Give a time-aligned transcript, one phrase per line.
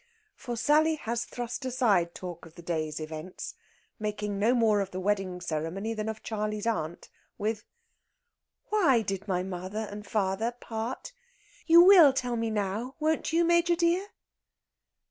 [0.35, 3.53] For Sally has thrust aside talk of the day's events,
[3.99, 7.65] making no more of the wedding ceremony than of "Charley's Aunt," with:
[8.69, 11.13] "Why did my father and mother part?
[11.67, 14.07] You will tell me now, won't you, Major dear?"